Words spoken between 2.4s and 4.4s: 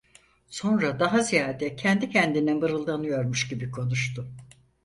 mırıldanıyormuş gibi konuştu.